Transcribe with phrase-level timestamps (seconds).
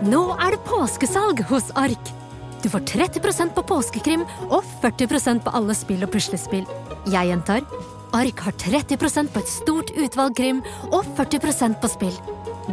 [0.00, 2.10] Nå er det påskesalg hos Ark!
[2.62, 6.64] Du får 30% på påskekrim og 40% på alle spill og puslespill.
[7.12, 7.66] Jeg gjentar
[8.16, 12.16] Ark har 30% på et stort utvalg krim og 40% på spill.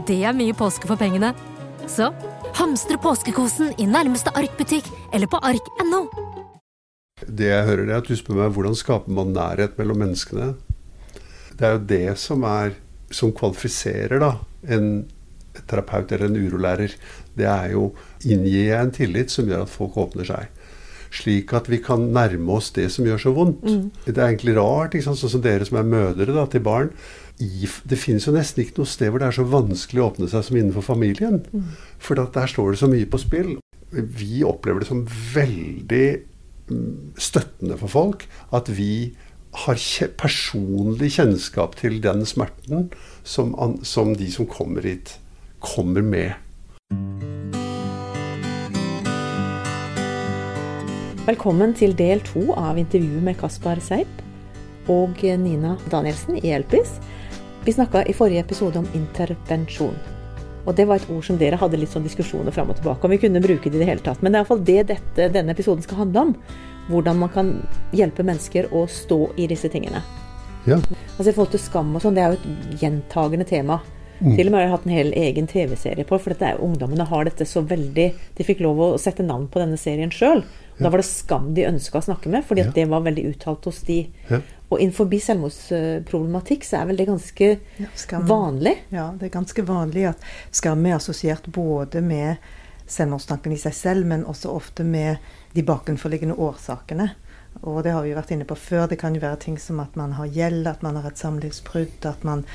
[0.07, 1.33] Det er mye påske for pengene.
[1.91, 2.13] Så
[2.61, 6.05] hamstre påskekosen i nærmeste Ark-butikk eller på ark.no.
[7.27, 10.53] Det jeg hører, er at du spør meg hvordan skaper man nærhet mellom menneskene.
[11.59, 12.79] Det er jo det som er
[13.11, 14.33] som kvalifiserer da,
[14.63, 15.09] en
[15.69, 16.93] terapeut eller en urolærer.
[17.37, 17.91] Det er jo
[18.25, 20.53] inngi en tillit som gjør at folk åpner seg.
[21.13, 23.63] Slik at vi kan nærme oss det som gjør så vondt.
[23.63, 23.85] Mm.
[24.05, 26.91] Det er egentlig rart, sånn som dere som er mødre da, til barn.
[27.39, 30.29] I, det finnes jo nesten ikke noe sted hvor det er så vanskelig å åpne
[30.31, 31.39] seg som innenfor familien.
[31.53, 31.69] Mm.
[32.01, 33.55] For der står det så mye på spill.
[33.93, 36.07] Vi opplever det som veldig
[36.67, 38.27] mm, støttende for folk
[38.57, 39.15] at vi
[39.57, 39.79] har
[40.19, 42.89] personlig kjennskap til den smerten
[43.23, 45.15] som, som de som kommer hit,
[45.59, 46.33] kommer med.
[51.27, 54.21] Velkommen til del to av intervjuet med Kaspar Seip
[54.87, 56.93] og Nina Danielsen i Elpis.
[57.65, 59.97] Vi snakka i forrige episode om intervensjon.
[60.67, 63.11] Og det var et ord som dere hadde litt sånn diskusjoner fram og tilbake om
[63.11, 64.21] vi kunne bruke det i det hele tatt.
[64.21, 66.33] Men det er iallfall det dette, denne episoden skal handle om.
[66.87, 67.51] Hvordan man kan
[67.95, 69.99] hjelpe mennesker å stå i disse tingene.
[70.67, 70.79] Ja.
[71.17, 73.81] Altså I forhold til skam og sånn, det er jo et gjentagende tema.
[74.19, 74.31] Mm.
[74.33, 77.05] Til og med har jeg hatt en hel egen TV-serie på, for dette er, ungdommene
[77.05, 78.07] har dette så veldig
[78.37, 80.41] De fikk lov å sette navn på denne serien sjøl.
[80.77, 80.85] Ja.
[80.85, 82.73] Da var det skam de ønska å snakke med, fordi ja.
[82.73, 84.03] det var veldig uttalt hos de.
[84.29, 84.41] Ja.
[84.67, 88.75] Og innenfor selvmordsproblematikk så er vel det ganske ja, vanlig?
[88.93, 92.41] Ja, det er ganske vanlig at skam er assosiert både med
[92.87, 95.23] selvmordstanken i seg selv, men også ofte med
[95.55, 97.09] de bakenforliggende årsakene.
[97.63, 98.85] Og det har vi vært inne på før.
[98.91, 102.05] Det kan jo være ting som at man har gjeld, at man har et samlivsbrudd,
[102.09, 102.45] at man,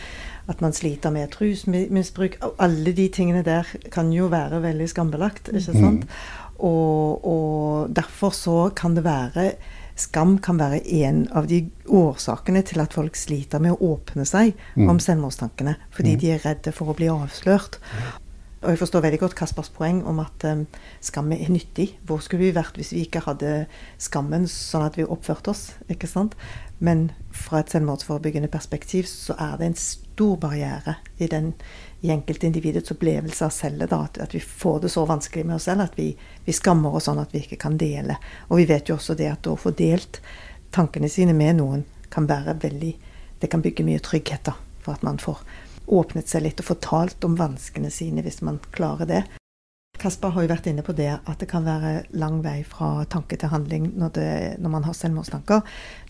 [0.48, 2.39] at man sliter med et rusmisbruk.
[2.62, 6.03] Alle de tingene der kan jo være veldig skambelagt, ikke mm.
[6.62, 9.53] Og, og derfor så kan det være
[9.98, 11.58] Skam kan være en av de
[11.92, 14.86] årsakene til at folk sliter med å åpne seg mm.
[14.89, 15.74] om selvmordstankene.
[15.92, 16.20] Fordi mm.
[16.23, 17.77] de er redde for å bli avslørt.
[18.62, 20.67] Og jeg forstår veldig godt Kaspers poeng om at um,
[21.02, 21.96] skam er nyttig.
[22.06, 23.64] Hvor skulle vi vært hvis vi ikke hadde
[23.98, 25.64] skammen sånn at vi oppførte oss?
[25.90, 26.36] ikke sant?
[26.78, 31.52] Men fra et selvmordsforebyggende perspektiv så er det en stor barriere i, den,
[32.06, 33.90] i enkeltindividets opplevelse av cellet.
[33.90, 36.12] Da, at, at, vi får det så vanskelig med oss selv at vi,
[36.46, 38.20] vi, skammer oss sånn at vi ikke kan dele.
[38.46, 40.22] Og vi vet jo også det at å få delt
[40.70, 42.95] tankene sine med noen kan være veldig
[43.42, 44.52] Det kan bygge mye trygghet da,
[44.84, 45.40] for at man får
[45.92, 49.23] åpnet seg litt og fortalt om vanskene sine, hvis man klarer det.
[50.01, 53.36] Kasper har jo vært inne på det at det kan være lang vei fra tanke
[53.39, 55.61] til handling når, det, når man har selvmordstanker.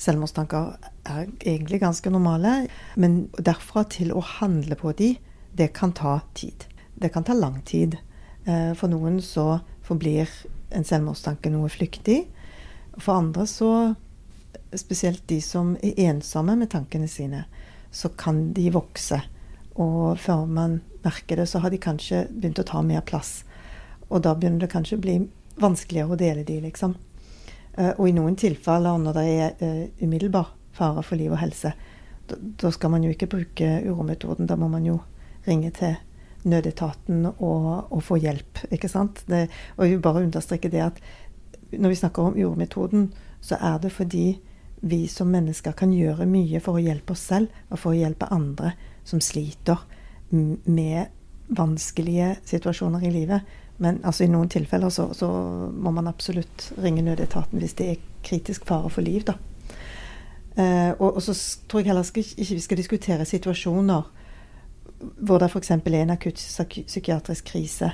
[0.01, 0.71] Selvmordstanker
[1.11, 5.11] er egentlig ganske normale, men derfra til å handle på de,
[5.53, 6.65] det kan ta tid.
[6.95, 7.99] Det kan ta lang tid.
[8.47, 10.31] Eh, for noen så forblir
[10.73, 12.23] en selvmordstanke noe flyktig.
[12.97, 13.73] For andre så,
[14.79, 17.45] spesielt de som er ensomme med tankene sine,
[17.93, 19.21] så kan de vokse
[19.81, 23.43] og før man merker det, så har de kanskje begynt å ta mer plass.
[24.11, 25.17] Og da begynner det kanskje å bli
[25.63, 26.95] vanskeligere å dele de, liksom.
[27.79, 31.73] Uh, og i noen tilfeller når det er uh, umiddelbar fare for liv og helse,
[32.33, 34.49] da skal man jo ikke bruke urometoden.
[34.49, 35.01] Da må man jo
[35.47, 35.97] ringe til
[36.49, 39.25] nødetaten og, og få hjelp, ikke sant.
[39.29, 39.47] Det,
[39.77, 41.03] og jeg vil bare understreke det at
[41.73, 43.11] når vi snakker om urometoden,
[43.41, 44.27] så er det fordi
[44.83, 48.31] vi som mennesker kan gjøre mye for å hjelpe oss selv og for å hjelpe
[48.35, 48.73] andre
[49.05, 49.83] som sliter
[50.31, 51.07] med
[51.53, 53.41] vanskelige situasjoner i livet.
[53.77, 55.29] Men altså, i noen tilfeller så, så,
[55.73, 59.25] må man absolutt ringe nødetaten hvis det er kritisk fare for liv.
[59.27, 59.35] da.
[60.57, 61.35] Eh, og, og, så
[61.69, 64.03] tror jeg heller ikke vi skal diskutere situasjoner
[65.19, 65.71] hvor det f.eks.
[65.71, 66.39] er en akutt
[66.87, 67.91] psykiatrisk krise.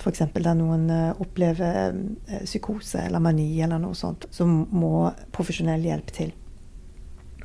[0.00, 0.22] F.eks.
[0.34, 6.12] der noen uh, opplever uh, psykose eller mani eller noe sånt, så må profesjonell hjelp
[6.12, 6.34] til.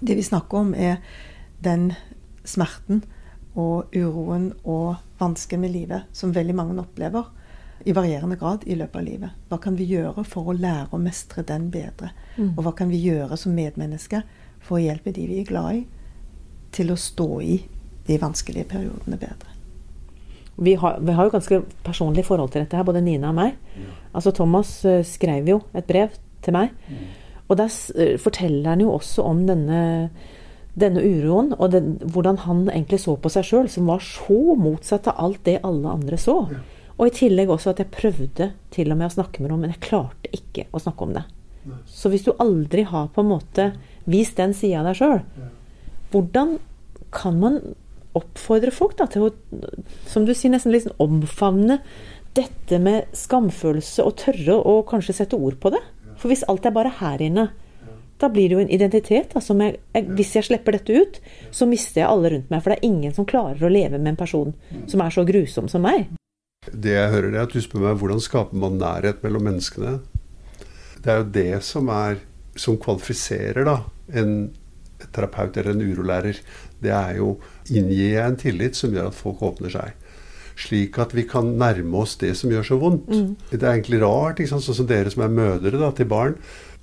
[0.01, 0.97] Det vi snakker om, er
[1.63, 1.93] den
[2.49, 3.03] smerten
[3.59, 7.27] og uroen og vansken med livet som veldig mange opplever
[7.87, 9.35] i varierende grad i løpet av livet.
[9.50, 12.12] Hva kan vi gjøre for å lære å mestre den bedre?
[12.35, 12.56] Mm.
[12.57, 14.25] Og hva kan vi gjøre som medmennesker
[14.59, 15.85] for å hjelpe de vi er glad i,
[16.75, 17.56] til å stå i
[18.09, 19.56] de vanskelige periodene bedre?
[20.59, 23.56] Vi har, vi har jo ganske personlig forhold til dette, her, både Nina og meg.
[23.79, 23.94] Ja.
[24.12, 26.12] Altså Thomas uh, skrev jo et brev
[26.44, 26.74] til meg.
[26.89, 27.06] Mm.
[27.47, 29.79] Og der uh, forteller han jo også om denne
[30.81, 35.09] denne uroen, og den, hvordan han egentlig så på seg sjøl, som var så motsatt
[35.11, 36.37] av alt det alle andre så.
[36.99, 39.75] Og i tillegg også at jeg prøvde til og med å snakke med noen, men
[39.75, 41.25] jeg klarte ikke å snakke om det.
[41.87, 43.69] Så hvis du aldri har på en måte
[44.09, 45.21] vist den sida av deg sjøl,
[46.11, 46.57] hvordan
[47.13, 47.59] kan man
[48.17, 49.31] oppfordre folk da, til å,
[50.09, 51.79] som du sier, nesten liksom omfavne
[52.37, 55.81] dette med skamfølelse og tørre å kanskje sette ord på det.
[56.19, 57.49] For hvis alt er bare her inne,
[58.19, 59.36] da blir det jo en identitet.
[59.38, 61.19] Altså jeg, jeg, hvis jeg slipper dette ut,
[61.56, 62.63] så mister jeg alle rundt meg.
[62.63, 64.56] For det er ingen som klarer å leve med en person
[64.92, 66.10] som er så grusom som meg.
[66.69, 70.00] Det jeg hører, er at du spør meg hvordan skaper man nærhet mellom menneskene.
[71.00, 72.19] Det er jo det som er
[72.60, 73.77] som kvalifiserer da,
[74.19, 74.50] en
[75.15, 76.42] terapeut eller en urolærer.
[76.83, 77.38] Det er jo
[77.72, 79.95] inngir jeg en tillit som gjør at folk åpner seg.
[80.60, 83.07] Slik at vi kan nærme oss det som gjør så vondt.
[83.07, 83.30] Mm.
[83.54, 86.36] Det er egentlig rart, sånn som dere som er mødre da, til barn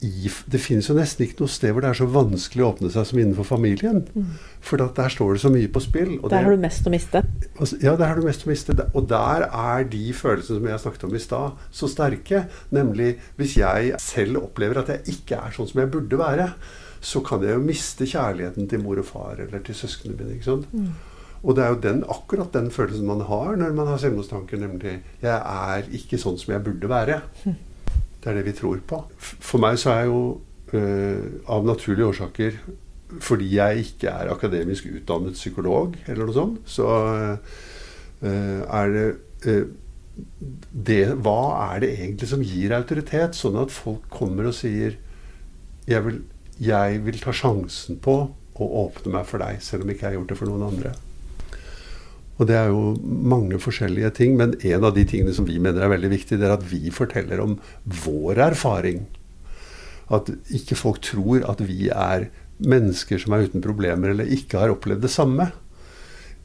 [0.05, 2.91] i, det finnes jo nesten ikke noe sted hvor det er så vanskelig å åpne
[2.93, 4.03] seg som innenfor familien.
[4.13, 4.35] Mm.
[4.61, 6.11] For der står det så mye på spill.
[6.29, 7.23] der har du mest å miste.
[7.81, 8.77] Ja, der har du mest å miste.
[8.93, 12.43] Og der er de følelsene som jeg snakket om i stad, så sterke.
[12.77, 16.51] Nemlig hvis jeg selv opplever at jeg ikke er sånn som jeg burde være,
[17.01, 20.37] så kan jeg jo miste kjærligheten til mor og far eller til søsknene mine.
[20.37, 20.69] ikke sant?
[20.77, 20.91] Mm.
[21.47, 24.99] Og det er jo den, akkurat den følelsen man har når man har selvmordstanker, nemlig
[25.23, 27.23] 'jeg er ikke sånn som jeg burde være'.
[27.45, 27.57] Mm.
[28.27, 28.99] Det er det vi tror på.
[29.23, 30.21] For meg så er jo
[30.75, 32.59] øh, av naturlige årsaker
[33.23, 36.89] fordi jeg ikke er akademisk utdannet psykolog eller noe sånt, så
[38.27, 39.05] øh, er det
[39.47, 39.69] øh,
[40.73, 41.39] det, hva
[41.69, 44.99] er det egentlig som gir autoritet, sånn at folk kommer og sier
[45.87, 46.19] jeg vil,
[46.59, 50.19] jeg vil ta sjansen på å åpne meg for deg, selv om ikke jeg har
[50.19, 50.97] gjort det for noen andre.
[52.37, 55.85] Og det er jo mange forskjellige ting, men en av de tingene som vi mener
[55.85, 57.57] er veldig viktig, det er at vi forteller om
[58.05, 59.07] vår erfaring.
[60.13, 62.29] At ikke folk tror at vi er
[62.63, 65.49] mennesker som er uten problemer eller ikke har opplevd det samme.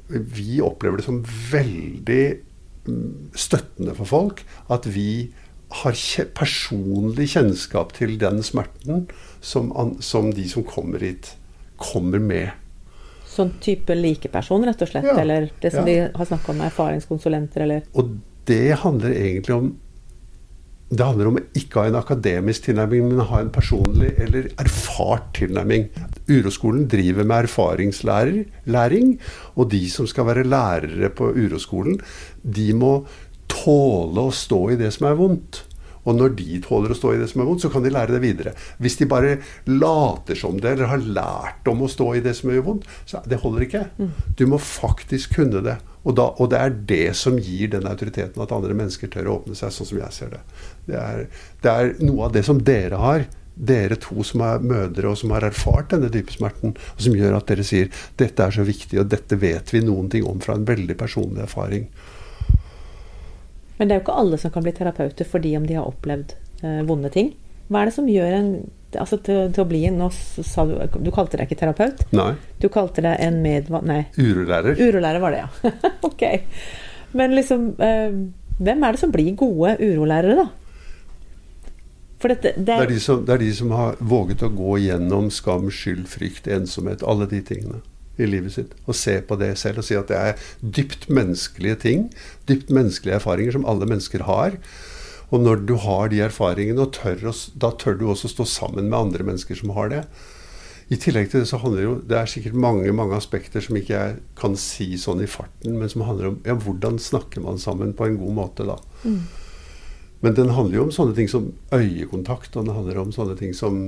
[0.08, 1.22] Vi opplever det som
[1.52, 2.24] veldig
[2.88, 5.32] mm, støttende for folk at vi
[5.72, 5.96] har
[6.36, 9.06] personlig kjennskap til den smerten
[9.40, 9.72] som,
[10.04, 11.36] som de som kommer hit,
[11.80, 12.52] kommer med.
[13.31, 15.07] Sånn type likeperson, rett og slett?
[15.07, 16.10] Ja, eller det som ja.
[16.10, 18.18] de har snakka om, erfaringskonsulenter, eller Og
[18.50, 19.72] det handler egentlig om
[20.92, 25.30] det handler om å ikke ha en akademisk tilnærming, men ha en personlig eller erfart
[25.38, 25.86] tilnærming.
[26.28, 29.13] Uroskolen driver med erfaringslæring,
[29.56, 32.01] og de som skal være lærere på uroskolen,
[32.44, 32.92] de må
[33.51, 35.63] tåle å stå i det som er vondt.
[36.07, 38.15] Og når de tåler å stå i det som er vondt, så kan de lære
[38.15, 38.56] det videre.
[38.81, 39.38] Hvis de bare
[39.69, 43.21] later som det, eller har lært om å stå i det som gjør vondt, så
[43.30, 43.86] det holder ikke.
[44.00, 44.13] Mm.
[44.39, 45.77] Du må faktisk kunne det.
[46.01, 49.36] Og, da, og, det er det som gir den autoriteten at andre mennesker tør å
[49.39, 50.42] åpne seg, sånn som jeg ser det.
[50.88, 51.21] Det er,
[51.62, 53.27] det er noe av det som dere har.
[53.51, 57.36] Dere to som er mødre og som har erfart denne dype smerten, og som gjør
[57.38, 60.56] at dere sier dette er så viktig, og dette vet vi noen ting om fra
[60.57, 61.86] en veldig personlig erfaring.
[63.81, 66.36] Men det er jo ikke alle som kan bli terapeuter fordi om de har opplevd
[66.62, 67.31] eh, vonde ting.
[67.66, 68.51] Hva er det som gjør en
[69.01, 72.04] altså til, til å bli en du, du kalte deg ikke terapeut?
[72.13, 72.36] Nei.
[72.62, 73.72] Du kalte deg en med...
[73.88, 74.04] Nei.
[74.19, 74.78] Urolærer.
[74.78, 75.74] Urolærer var det, ja.
[76.12, 76.25] ok.
[77.18, 78.13] Men liksom eh,
[78.62, 80.50] Hvem er det som blir gode urolærere, da?
[82.22, 84.51] For dette, det, er, det, er de som, det er de som har våget å
[84.54, 87.01] gå gjennom skam, skyld, frykt, ensomhet.
[87.01, 87.81] Alle de tingene
[88.19, 88.74] i livet sitt.
[88.88, 92.10] Og se på det selv og si at det er dypt menneskelige ting.
[92.50, 94.58] Dypt menneskelige erfaringer som alle mennesker har.
[95.31, 99.00] Og når du har de erfaringene, tør å, da tør du også stå sammen med
[99.00, 100.04] andre mennesker som har det.
[100.92, 103.96] I tillegg til det så handler jo, det er sikkert mange mange aspekter som ikke
[103.96, 107.94] jeg kan si sånn i farten, men som handler om ja, hvordan snakker man sammen
[107.96, 108.75] på en god måte da.
[109.08, 109.22] Mm.
[110.22, 113.56] Men den handler jo om sånne ting som øyekontakt, og den handler om sånne ting
[113.58, 113.80] som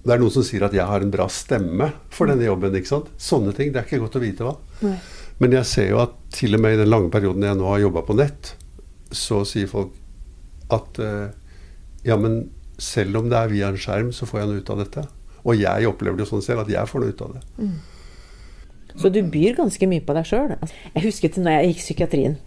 [0.00, 2.76] det er noen som sier at jeg har en bra stemme for denne jobben.
[2.76, 3.10] ikke sant?
[3.20, 3.72] Sånne ting.
[3.72, 4.54] Det er ikke godt å vite hva.
[4.84, 4.96] Nei.
[5.40, 7.82] Men jeg ser jo at til og med i den lange perioden jeg nå har
[7.82, 8.54] jobba på nett,
[9.12, 9.94] så sier folk
[10.72, 11.28] at uh,
[12.06, 12.42] ja, men
[12.80, 15.06] selv om det er via en skjerm, så får jeg noe ut av dette.
[15.40, 17.42] Og jeg opplever det sånn selv at jeg får noe ut av det.
[17.60, 17.74] Mm.
[19.00, 20.54] Så du byr ganske mye på deg sjøl.
[20.94, 22.38] Jeg husker til når jeg gikk psykiatrien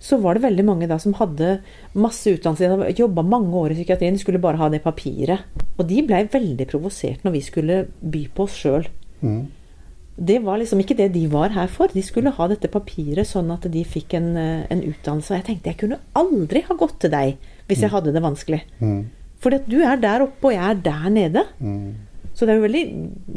[0.00, 1.58] så var det veldig mange da som hadde
[1.92, 5.44] masse utdannelse, jobba mange år i psykiatrien, skulle bare ha det papiret.
[5.76, 8.88] Og de blei veldig provosert når vi skulle by på oss sjøl.
[9.20, 9.42] Mm.
[10.20, 11.92] Det var liksom ikke det de var her for.
[11.92, 15.32] De skulle ha dette papiret sånn at de fikk en, eh, en utdannelse.
[15.32, 17.36] Og jeg tenkte jeg kunne aldri ha gått til deg
[17.68, 17.94] hvis jeg mm.
[17.94, 18.60] hadde det vanskelig.
[18.80, 19.00] Mm.
[19.40, 21.44] For du er der oppe, og jeg er der nede.
[21.60, 21.94] Mm.
[22.34, 22.84] Så det er jo veldig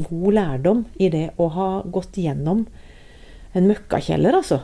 [0.10, 2.65] god lærdom i det å ha gått gjennom
[3.53, 4.63] en møkkakjeller, altså.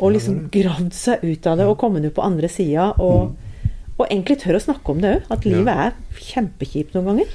[0.00, 2.90] Og liksom gravd seg ut av det og kommet ut på andre sida.
[3.02, 3.72] Og, mm.
[3.98, 5.26] og, egentlig tør å snakke om det òg.
[5.36, 7.34] At livet er kjempekjipt noen ganger.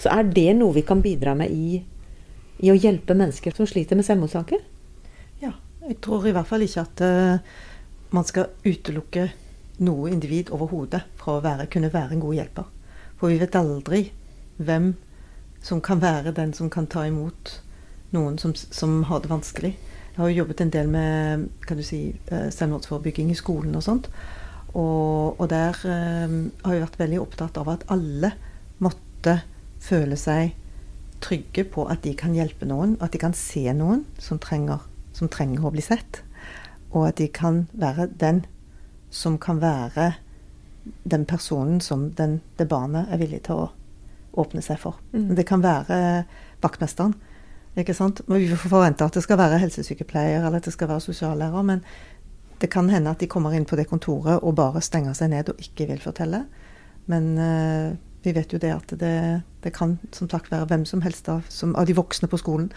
[0.00, 1.80] Så er det noe vi kan bidra med i,
[2.62, 4.62] i å hjelpe mennesker som sliter med selvmordstanker?
[5.42, 5.52] Ja.
[5.84, 7.60] Jeg tror i hvert fall ikke at uh,
[8.14, 9.30] man skal utelukke
[9.80, 12.66] noe individ overhodet fra å være, kunne være en god hjelper.
[13.20, 14.02] For vi vet aldri
[14.60, 14.92] hvem
[15.64, 17.58] som kan være den som kan ta imot
[18.14, 19.74] noen som, som har det vanskelig.
[20.16, 24.10] Har jo jobbet en del med kan du si, eh, selvmordsforebygging i skolen og sånt.
[24.74, 28.32] Og, og der eh, har jeg vært veldig opptatt av at alle
[28.82, 29.40] måtte
[29.80, 30.56] føle seg
[31.20, 34.86] trygge på at de kan hjelpe noen, at de kan se noen som trenger,
[35.16, 36.22] som trenger å bli sett.
[36.90, 38.44] Og at de kan være den
[39.10, 40.14] som kan være
[41.04, 43.70] den personen som den, det barnet er villig til å
[44.40, 45.00] åpne seg for.
[45.12, 45.34] Mm.
[45.36, 46.24] Det kan være
[46.62, 47.14] vaktmesteren.
[47.78, 48.22] Ikke sant?
[48.28, 51.62] Men Vi forventer at det skal være helsesykepleier eller at det skal være sosiallærer.
[51.62, 51.84] Men
[52.60, 55.48] det kan hende at de kommer inn på det kontoret og bare stenger seg ned
[55.48, 56.44] og ikke vil fortelle.
[57.06, 59.14] Men uh, vi vet jo det at det,
[59.64, 62.68] det kan som sagt være hvem som helst av, som, av de voksne på skolen.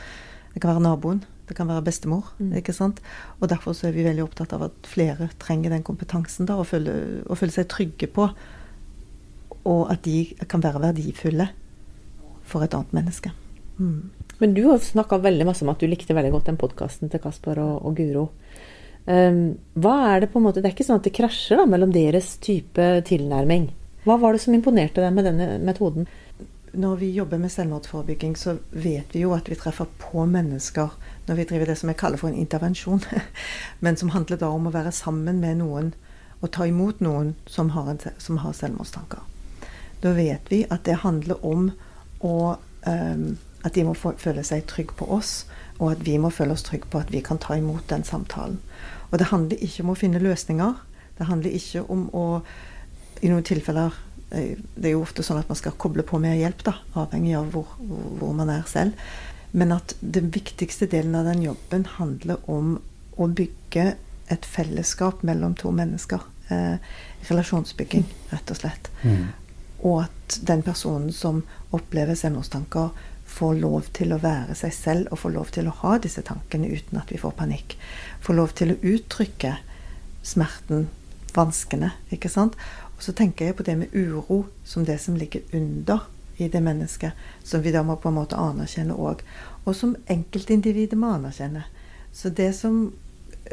[0.53, 2.31] Det kan være naboen, det kan være bestemor.
[2.39, 2.53] Mm.
[2.61, 3.01] ikke sant?
[3.41, 6.69] Og Derfor så er vi veldig opptatt av at flere trenger den kompetansen da, og
[6.69, 8.29] føler, og føle seg trygge på.
[9.67, 11.49] Og at de kan være verdifulle
[12.47, 13.33] for et annet menneske.
[13.83, 14.09] Mm.
[14.41, 17.21] Men du har snakka veldig masse om at du likte veldig godt den podkasten til
[17.23, 18.25] Kasper og, og Guro.
[19.03, 21.67] Um, hva er Det på en måte, det er ikke sånn at det krasjer da,
[21.67, 23.69] mellom deres type tilnærming?
[24.07, 26.07] Hva var det som imponerte deg med denne metoden?
[26.73, 30.95] Når vi jobber med selvmordsforebygging, så vet vi jo at vi treffer på mennesker
[31.27, 33.03] når vi driver det som jeg kaller for en intervensjon.
[33.83, 35.93] Men som handler da om å være sammen med noen
[36.43, 39.21] og ta imot noen som har, en, som har selvmordstanker.
[40.03, 41.69] Da vet vi at det handler om
[42.19, 42.35] å
[42.83, 43.27] um,
[43.63, 45.45] At de må føle seg trygge på oss,
[45.79, 48.59] og at vi må føle oss trygge på at vi kan ta imot den samtalen.
[49.11, 50.79] Og det handler ikke om å finne løsninger.
[51.17, 52.25] Det handler ikke om å
[53.23, 53.93] i noen tilfeller
[54.35, 57.37] eh, Det er jo ofte sånn at man skal koble på mer hjelp, da, avhengig
[57.39, 57.75] av hvor,
[58.19, 58.97] hvor man er selv.
[59.53, 62.79] Men at den viktigste delen av den jobben handler om
[63.21, 63.93] å bygge
[64.33, 66.25] et fellesskap mellom to mennesker.
[66.51, 66.75] Eh,
[67.29, 68.89] relasjonsbygging, rett og slett.
[69.03, 69.27] Mm.
[69.83, 71.43] Og at den personen som
[71.75, 72.89] opplever selvmordstanker,
[73.33, 76.69] får lov til å være seg selv og får lov til å ha disse tankene
[76.69, 77.77] uten at vi får panikk.
[78.21, 79.55] Får lov til å uttrykke
[80.23, 80.87] smerten,
[81.33, 82.57] vanskene, ikke sant.
[82.95, 86.05] Og så tenker jeg på det med uro som det som ligger under
[86.37, 87.13] i det mennesket,
[87.43, 89.21] som vi da må på en måte anerkjenne òg.
[89.65, 91.65] Og som enkeltindividet må anerkjenne.
[92.13, 92.91] Så det som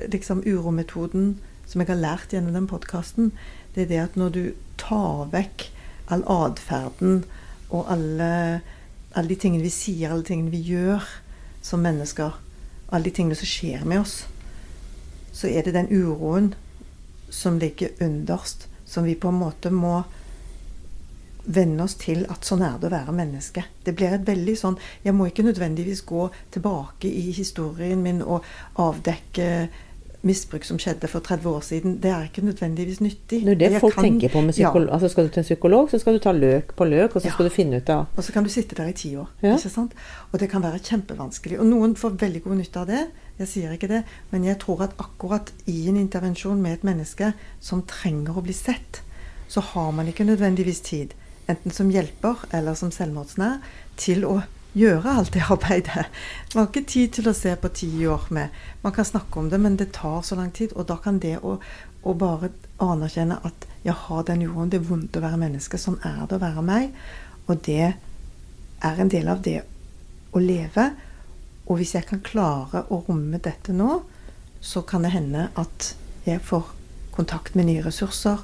[0.09, 3.31] liksom urometoden som jeg har lært gjennom den podkasten,
[3.75, 4.43] det er det at når du
[4.81, 5.69] tar vekk
[6.11, 7.23] all atferden
[7.71, 8.61] og alle,
[9.13, 11.07] alle de tingene vi sier, alle de tingene vi gjør
[11.63, 12.37] som mennesker,
[12.91, 14.23] alle de tingene som skjer med oss,
[15.33, 16.53] så er det den uroen
[17.31, 20.01] som ligger underst, som vi på en måte må
[21.51, 23.65] venne oss til at sånn er det å være menneske.
[23.85, 28.45] Det blir et veldig sånn Jeg må ikke nødvendigvis gå tilbake i historien min og
[28.83, 29.47] avdekke
[30.23, 31.95] misbruk som skjedde for 30 år siden.
[32.03, 33.45] Det er ikke nødvendigvis nyttig.
[33.45, 34.93] Når det Jeg folk kan- tenker på med psykolog, Ja.
[34.95, 37.27] altså Skal du til en psykolog, så skal du ta løk på løk, og så
[37.29, 37.33] Ja.
[37.33, 39.29] skal du finne ut av Og så kan du sitte der i ti år.
[39.43, 39.57] Ja.
[39.57, 39.93] ikke sant?
[40.33, 41.59] Og det kan være kjempevanskelig.
[41.61, 43.07] Og noen får veldig god nytte av det.
[43.39, 44.05] Jeg sier ikke det.
[44.31, 48.53] Men jeg tror at akkurat i en intervensjon med et menneske som trenger å bli
[48.53, 49.01] sett,
[49.49, 51.15] så har man ikke nødvendigvis tid,
[51.49, 53.59] enten som hjelper eller som selvmordsnær,
[53.97, 54.43] til å
[54.77, 56.07] gjøre alt det arbeidet.
[56.55, 58.55] Man har ikke tid til å se på ti år med.
[58.83, 60.75] Man kan snakke om det, men det tar så lang tid.
[60.77, 61.57] Og da kan det å,
[62.03, 66.01] å bare anerkjenne at jeg har den jorden, det er vondt å være menneske, sånn
[66.05, 66.91] er det å være meg.
[67.49, 67.95] Og det
[68.81, 69.61] er en del av det
[70.33, 70.91] å leve.
[71.67, 74.03] Og hvis jeg kan klare å romme dette nå,
[74.61, 75.95] så kan det hende at
[76.27, 76.75] jeg får
[77.15, 78.43] kontakt med nye ressurser.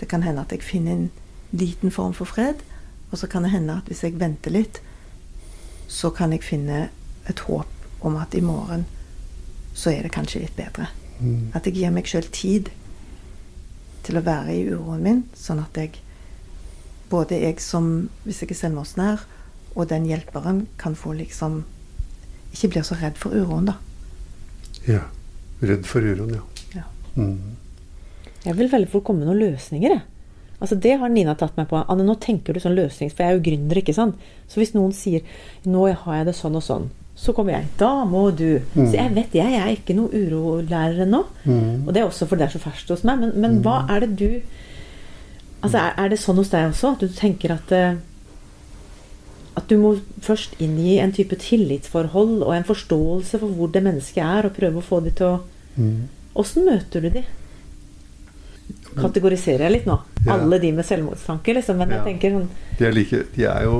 [0.00, 1.10] Det kan hende at jeg finner en
[1.56, 2.60] liten form for fred.
[3.10, 4.82] Og så kan det hende at hvis jeg venter litt,
[5.88, 6.88] så kan jeg finne
[7.28, 8.84] et håp om at i morgen
[9.74, 10.88] så er det kanskje litt bedre.
[11.18, 11.52] Mm.
[11.56, 12.70] At jeg gir meg sjøl tid
[14.04, 15.98] til å være i uroen min, sånn at jeg
[17.10, 19.24] både jeg som, hvis jeg er selvmordsnær,
[19.74, 21.64] og den hjelperen kan få liksom
[22.54, 23.72] Ikke blir så redd for uroen, da.
[24.86, 25.00] Ja.
[25.58, 26.42] Redd for uroen, ja.
[26.76, 26.84] Ja.
[27.16, 27.56] Mm.
[28.44, 30.04] Jeg vil veldig fort komme med noen løsninger, jeg.
[30.64, 31.82] Altså Det har Nina tatt meg på.
[31.92, 34.20] Anne, nå tenker du sånn løsning, for jeg er jo gründer, ikke sant.
[34.48, 35.20] Så hvis noen sier
[35.66, 38.62] 'nå har jeg det sånn og sånn', så kommer jeg 'da må du'.
[38.74, 38.86] Mm.
[38.88, 41.24] Så jeg vet jeg, jeg er ikke noe urolærer ennå.
[41.44, 41.86] Mm.
[41.86, 43.20] Og det er også fordi det er så ferskt hos meg.
[43.20, 44.40] Men, men hva er det du
[45.64, 46.92] Altså er, er det sånn hos deg også?
[46.92, 47.96] At du tenker at eh,
[49.56, 54.20] at du må først inngi en type tillitsforhold og en forståelse for hvor det mennesket
[54.20, 55.40] er, og prøve å få de til å
[55.76, 56.08] Mm.
[56.38, 57.24] Åssen møter du de?
[58.98, 59.98] Kategoriserer jeg litt nå?
[60.24, 60.36] Ja.
[60.36, 61.78] Alle de med selvmordstanker, liksom.
[61.80, 63.76] Men jeg tenker sånn De er like De er jo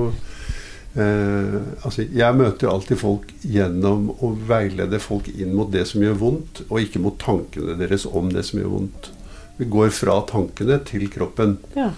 [1.00, 6.20] eh, Altså, jeg møter alltid folk gjennom å veilede folk inn mot det som gjør
[6.20, 9.10] vondt, og ikke mot tankene deres om det som gjør vondt.
[9.58, 11.58] Vi går fra tankene til kroppen.
[11.76, 11.92] Ja.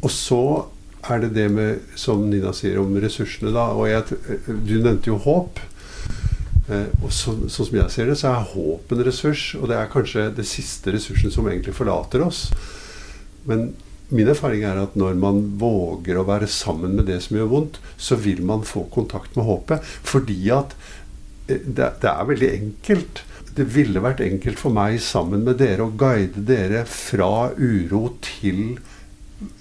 [0.00, 0.42] Og så
[1.08, 3.70] er det det med, som Nina sier om ressursene, da.
[3.76, 5.60] Og jeg, du nevnte jo håp.
[6.70, 9.44] Eh, og så, sånn som jeg ser det, så er håp en ressurs.
[9.58, 12.46] Og det er kanskje det siste ressursen som egentlig forlater oss.
[13.48, 13.72] Men
[14.10, 17.80] min erfaring er at når man våger å være sammen med det som gjør vondt,
[17.98, 19.90] så vil man få kontakt med håpet.
[20.06, 20.76] Fordi at
[21.48, 23.24] eh, det, det er veldig enkelt.
[23.56, 28.78] Det ville vært enkelt for meg sammen med dere å guide dere fra uro til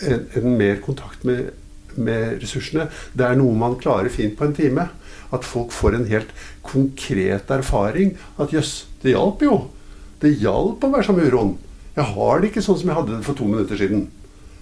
[0.06, 1.50] en, en mer kontakt med,
[1.98, 2.86] med ressursene.
[3.18, 4.86] Det er noe man klarer fint på en time.
[5.32, 6.30] At folk får en helt
[6.64, 8.16] konkret erfaring.
[8.40, 9.58] At jøss, det hjalp jo.
[10.20, 11.58] Det hjalp å være sammen med uroen.
[11.96, 14.08] Jeg har det ikke sånn som jeg hadde det for to minutter siden.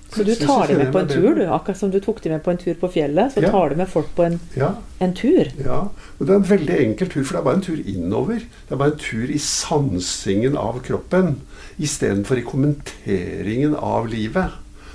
[0.08, 1.42] Så du tar dem med på en tur, du?
[1.52, 3.50] Akkurat som du tok dem med på en tur på fjellet, så Ja.
[3.52, 4.70] tar du med folk på en, Ja,
[5.02, 5.52] en tur?
[5.60, 5.80] ja.
[6.20, 8.40] Og det er en veldig enkel tur, for det er bare en tur innover.
[8.40, 11.42] Det er bare en tur i sansingen av kroppen.
[11.78, 14.52] Istedenfor i kommenteringen av livet,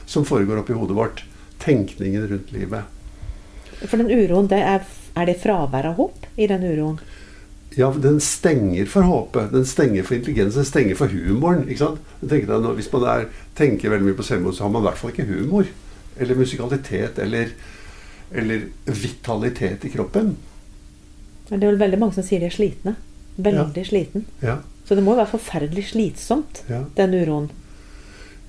[0.07, 1.23] som foregår oppi hodet vårt.
[1.61, 2.85] Tenkningen rundt livet.
[3.87, 4.81] For den uroen, det er,
[5.17, 6.99] er det fravær av håp i den uroen?
[7.77, 9.53] Ja, den stenger for håpet.
[9.53, 10.61] Den stenger for intelligensen.
[10.61, 11.65] Den stenger for humoren.
[11.69, 12.01] ikke sant?
[12.21, 15.11] Deg Hvis man er, tenker veldig mye på selvmord, så har man i hvert fall
[15.15, 15.71] ikke humor.
[16.21, 17.19] Eller musikalitet.
[17.19, 17.55] Eller,
[18.33, 20.37] eller vitalitet i kroppen.
[21.49, 22.95] Det er vel veldig mange som sier de er slitne.
[23.41, 24.27] Veldig sliten.
[24.45, 24.59] Ja.
[24.85, 26.85] Så det må jo være forferdelig slitsomt, Ja.
[26.97, 27.51] den uroen.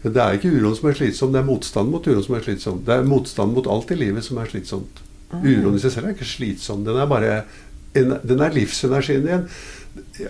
[0.04, 2.82] Det er ikke uroen som er slitsom, det er motstand mot uroen som er slitsom.
[2.84, 5.00] Det er motstand mot alt i livet som er slitsomt.
[5.42, 6.86] Uroen i seg selv er ikke slitsom.
[6.86, 7.42] Den er bare
[7.98, 9.46] en, Den er livsenergien din.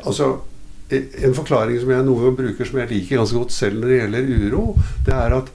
[0.03, 0.33] Altså,
[0.93, 4.33] en forklaring som jeg noen bruker, som jeg liker ganske godt selv når det gjelder
[4.43, 4.65] uro,
[5.07, 5.51] det er at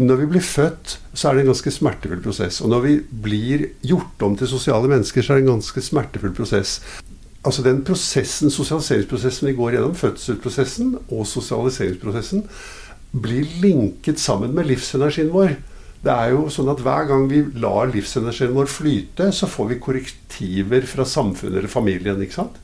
[0.00, 2.62] når vi blir født, så er det en ganske smertefull prosess.
[2.64, 2.92] Og når vi
[3.24, 6.78] blir gjort om til sosiale mennesker, så er det en ganske smertefull prosess.
[7.44, 12.46] Altså den prosessen, sosialiseringsprosessen vi går gjennom, fødselsprosessen og sosialiseringsprosessen,
[13.10, 15.58] blir linket sammen med livsenergien vår.
[16.00, 19.80] Det er jo sånn at Hver gang vi lar livsenergien vår flyte, så får vi
[19.84, 22.22] korrektiver fra samfunnet eller familien.
[22.24, 22.56] ikke sant?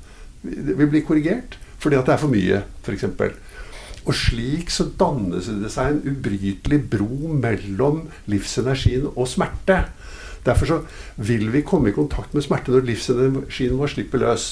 [0.43, 3.05] Vi blir korrigert fordi at det er for mye, f.eks.
[4.07, 9.83] Og slik så dannes det seg en ubrytelig bro mellom livsenergien og smerte.
[10.47, 10.79] Derfor så
[11.19, 14.47] vil vi komme i kontakt med smerte når livsenergien vår slipper løs.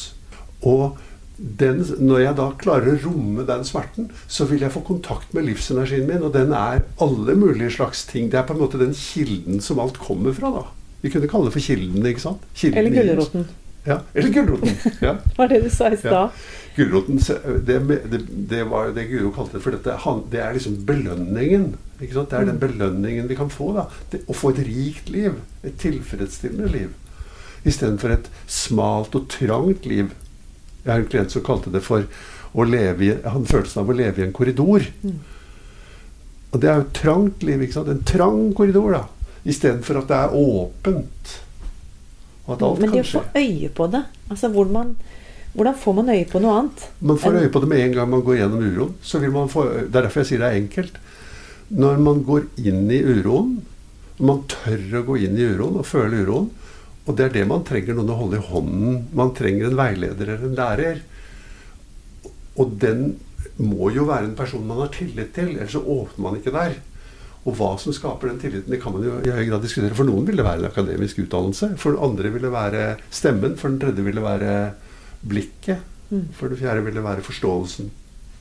[0.66, 0.98] Og
[1.36, 5.48] den, når jeg da klarer å romme den smerten, så vil jeg få kontakt med
[5.48, 6.22] livsenergien min.
[6.22, 8.30] Og den er alle mulige slags ting.
[8.30, 10.52] Det er på en måte den kilden som alt kommer fra.
[10.54, 10.64] da.
[11.02, 12.06] Vi kunne kalle det for kilden.
[12.06, 12.46] ikke sant?
[12.54, 13.48] Kilden Eller gulroten.
[13.84, 14.76] Ja, eller gulroten.
[15.02, 15.16] ja.
[15.36, 16.12] Var det du sa i stad.
[16.12, 16.30] Ja.
[16.76, 17.18] Gulroten,
[17.66, 17.76] det,
[18.10, 18.20] det,
[18.50, 19.98] det var det Guro kalte det for dette.
[20.32, 21.74] Det er liksom belønningen.
[22.00, 22.30] Ikke sant?
[22.32, 23.72] Det er den belønningen vi kan få.
[23.76, 23.84] da.
[24.10, 25.36] Det, å få et rikt liv.
[25.62, 26.94] Et tilfredsstillende liv.
[27.64, 30.10] Istedenfor et smalt og trangt liv.
[30.84, 32.04] Jeg har en klient som kalte det for
[32.54, 34.84] å leve i, han følelsen av å leve i en korridor.
[36.52, 37.64] Og det er jo et trangt liv.
[37.64, 37.90] ikke sant?
[37.90, 39.32] En trang korridor, da.
[39.44, 41.34] Istedenfor at det er åpent.
[42.44, 44.90] Og at alt Men det å få øye på det altså hvordan,
[45.54, 46.84] hvordan får man øye på noe annet?
[47.00, 48.94] Man får øye på det med en gang man går gjennom uroen.
[49.02, 51.00] Så vil man få, det er derfor jeg sier det er enkelt.
[51.74, 53.56] Når man går inn i uroen,
[54.18, 56.52] når man tør å gå inn i uroen og føle uroen,
[57.06, 58.94] og det er det man trenger noen å holde i hånden.
[59.12, 61.02] Man trenger en veileder eller en lærer.
[62.56, 63.16] Og den
[63.60, 66.76] må jo være en person man har tillit til, ellers så åpner man ikke der.
[67.44, 69.92] Og hva som skaper den tilliten, det kan man jo i høy grad diskutere.
[69.98, 71.74] For noen vil det være en akademisk utdannelse.
[71.82, 73.58] For andre vil det være stemmen.
[73.60, 74.54] For den tredje vil det være
[75.28, 75.82] blikket.
[76.38, 77.90] For det fjerde vil det være forståelsen.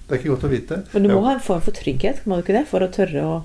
[0.08, 0.78] Det er ikke godt å vite.
[0.93, 2.63] Men du må Ja, ha en form for trygghet, må du ikke det?
[2.71, 3.36] For å tørre å,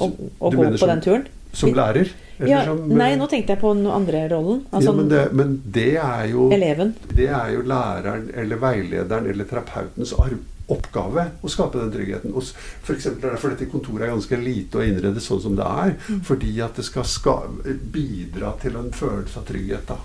[0.00, 0.10] å,
[0.40, 1.24] å gå på som- den turen?
[1.52, 2.10] Som lærer?
[2.48, 4.62] Ja, som, nei, nå tenkte jeg på den andre rollen.
[4.72, 6.94] Altså ja, men, det, men det er jo eleven.
[7.14, 10.14] Det er jo læreren eller veilederen eller terapeutens
[10.70, 12.32] oppgave å skape den tryggheten.
[12.32, 12.44] Og
[12.86, 15.66] for eksempel er det derfor dette kontoret er ganske lite og innredet sånn som det
[15.66, 15.96] er.
[16.08, 16.20] Mm.
[16.28, 17.34] Fordi at det skal ska
[17.92, 19.90] bidra til en følelse av trygghet.
[19.90, 19.98] da.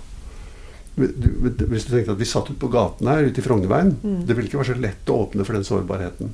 [0.96, 4.26] Hvis du tenkte at vi satt ute på gaten her ute i Frognerveien, Mm.
[4.26, 6.32] det ville ikke være så lett å åpne for den sårbarheten.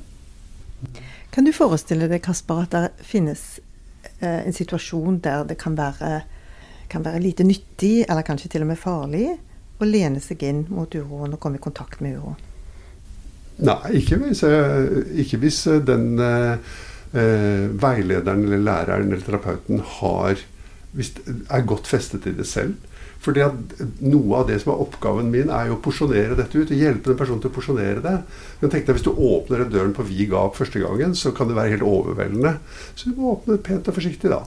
[1.31, 3.63] Kan du forestille deg, Kasper, at det finnes eh,
[4.23, 6.21] en situasjon der det kan være,
[6.89, 9.27] kan være lite nyttig, eller kanskje til og med farlig,
[9.81, 12.39] å lene seg inn mot uroen og komme i kontakt med uroen?
[13.63, 16.71] Nei, ikke hvis, eh, ikke hvis eh, den eh,
[17.13, 20.41] eh, veilederen eller læreren eller terapeuten har
[20.93, 22.75] er godt festet i det selv.
[23.23, 26.71] Fordi at Noe av det som er oppgaven min, er jo å porsjonere dette ut.
[26.71, 28.15] og Hjelpe den personen til å porsjonere det.
[28.61, 31.47] Men tenk deg, Hvis du åpner den døren på vid gap første gangen, så kan
[31.47, 32.57] det være helt overveldende.
[32.95, 34.43] Så du må åpne pent og forsiktig, da.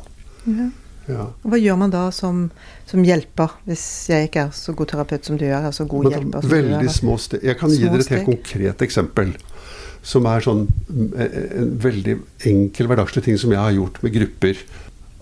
[0.46, 0.68] Ja.
[1.06, 1.28] Ja.
[1.46, 2.48] Hva gjør man da som,
[2.90, 5.60] som hjelper, hvis jeg ikke er så god terapeut som du er?
[5.68, 6.48] Altså god Men hjelper er?
[6.50, 7.44] veldig små steg.
[7.46, 9.36] Jeg kan gi dere et helt konkret eksempel.
[10.06, 12.16] Som er sånn en veldig
[12.50, 14.60] enkel hverdagslig ting som jeg har gjort med grupper.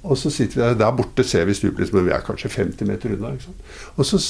[0.04, 2.88] Og så sitter vi der, der borte ser vi stupet, men vi er kanskje 50
[2.88, 3.32] meter unna.
[3.96, 4.20] Og, så,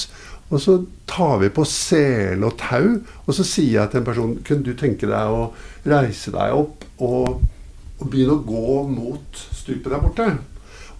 [0.49, 0.77] Og så
[1.09, 4.75] tar vi på sele og tau, og så sier jeg til en person Kunne du
[4.77, 5.47] tenke deg å
[5.89, 7.41] reise deg opp og,
[7.99, 10.27] og begynne å gå mot stupet der borte?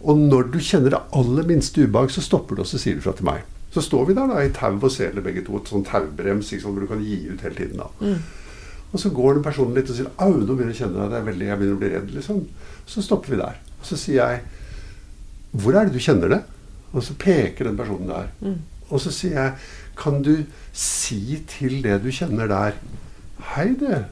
[0.06, 3.06] Og når du kjenner det aller minste ubehag, så stopper du, og så sier du
[3.06, 3.46] fra til meg.
[3.74, 6.76] Så står vi der da i tau og sele begge to, et sånn taubrems liksom,
[6.76, 7.82] hvor du kan gi ut hele tiden.
[7.82, 8.18] da.
[8.92, 11.16] Og så går den personen litt og sier au, nå begynner jeg å kjenne deg,
[11.16, 12.14] jeg, er veldig, jeg begynner å bli redd.
[12.16, 12.44] liksom.
[12.88, 13.58] Så stopper vi der.
[13.80, 14.55] Og så sier jeg
[15.62, 16.41] hvor er det du kjenner det?
[16.96, 18.30] Og så peker den personen der.
[18.89, 19.54] Og så sier jeg
[19.98, 20.44] kan du
[20.76, 22.78] si til det du kjenner der
[23.56, 24.06] Hei, det.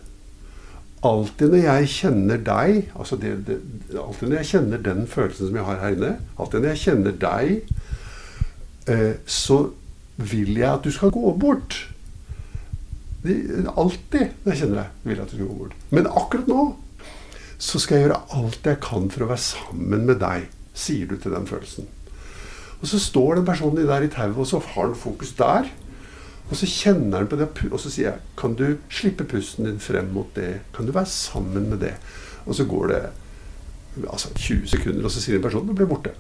[1.04, 3.58] Alltid når jeg kjenner deg, altså det, det,
[3.98, 7.16] alltid når jeg kjenner den følelsen som jeg har her inne, alltid når jeg kjenner
[7.24, 7.74] deg,
[8.94, 9.58] eh, så
[10.18, 11.80] vil jeg at du skal gå bort.
[13.24, 13.36] Det,
[13.74, 15.78] alltid når jeg kjenner deg, vil jeg at du skal gå bort.
[15.90, 16.68] Men akkurat nå
[17.64, 21.18] så skal jeg gjøre alt jeg kan for å være sammen med deg, sier du
[21.18, 21.88] til den følelsen.
[22.82, 25.70] Og så står den personen der i tauet, og så har han fokus der.
[26.50, 29.80] Og så kjenner han på det, og så sier jeg Kan du slippe pusten din
[29.80, 30.60] frem mot det?
[30.76, 31.94] Kan du være sammen med det?
[32.46, 33.02] Og så går det
[34.10, 36.12] altså 20 sekunder, og så sier den personen det blir borte.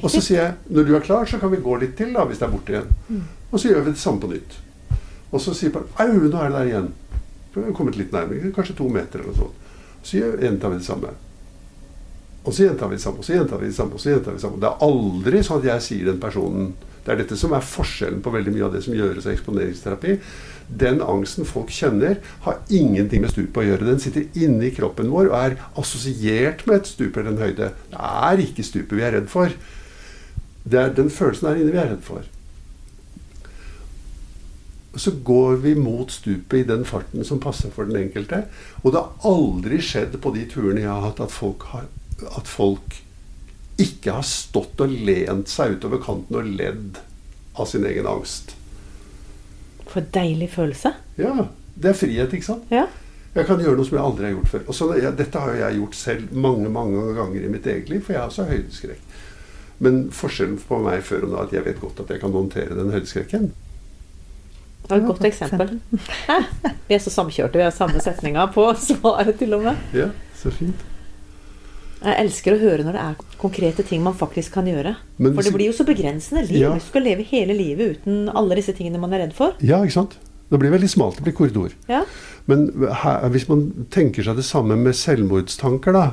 [0.00, 2.24] Og så sier jeg når du er klar, så kan vi gå litt til da,
[2.28, 3.24] hvis det er borte igjen.
[3.50, 4.56] Og så gjør vi det samme på nytt.
[5.32, 6.88] Og så sier bare Au, nå er det der igjen.
[7.54, 9.68] Vi har kommet litt nærmere, kanskje to meter eller noe sånt.
[10.02, 11.12] Så gjentar vi det samme.
[12.42, 13.94] Og så gjentar vi det samme, og så gjentar vi det samme.
[13.94, 14.60] og så gjentar vi Det samme.
[14.60, 18.20] Det er aldri sånn at jeg sier den personen Det er dette som er forskjellen
[18.22, 20.18] på veldig mye av det som gjøres av eksponeringsterapi.
[20.70, 23.88] Den angsten folk kjenner, har ingenting med stupet å gjøre.
[23.88, 27.72] Den sitter inni kroppen vår og er assosiert med et stup eller en høyde.
[27.90, 29.50] Det er ikke stupet vi er redd for.
[30.62, 32.22] Det er den følelsen der inne vi er redd for.
[34.94, 38.44] Så går vi mot stupet i den farten som passer for den enkelte.
[38.84, 41.88] Og det har aldri skjedd på de turene jeg har hatt, at folk, har,
[42.36, 42.98] at folk
[43.82, 47.00] ikke har stått og lent seg utover kanten og ledd
[47.58, 48.54] av sin egen angst.
[49.88, 50.94] For en deilig følelse.
[51.20, 52.68] Ja, det er frihet, ikke sant?
[52.72, 52.86] Ja.
[53.32, 54.64] Jeg kan gjøre noe som jeg aldri har gjort før.
[54.68, 57.88] Og så, ja, dette har jo jeg gjort selv mange mange ganger i mitt eget
[57.88, 59.18] liv, for jeg har også høydeskrekk.
[59.82, 62.36] Men forskjellen på meg før og nå er at jeg vet godt at jeg kan
[62.36, 63.50] håndtere den høydeskrekken.
[64.82, 65.76] Det er et godt eksempel.
[66.26, 66.38] Hæ?
[66.88, 67.58] Vi er så samkjørte.
[67.58, 69.80] Vi har samme setninga på svaret, til og med.
[69.96, 70.84] Ja, så fint.
[72.02, 74.96] Jeg elsker å høre når det er konkrete ting man faktisk kan gjøre.
[75.22, 76.58] Men For det blir jo så begrensende liv.
[76.64, 76.74] Ja.
[76.74, 79.54] Du skal leve hele livet uten alle disse tingene man er redd for.
[79.62, 80.18] Ja, ikke sant?
[80.52, 81.16] Det blir veldig smalt.
[81.16, 81.72] Det blir korridor.
[81.88, 82.02] Ja.
[82.50, 82.66] Men
[83.02, 86.06] her, hvis man tenker seg det samme med selvmordstanker, da